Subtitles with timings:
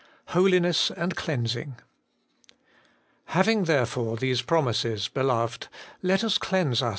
[0.29, 1.75] Holiness anli (Cleansing'
[3.37, 5.67] Having therefore these promises, beloved,
[6.01, 6.89] let us cleanse our.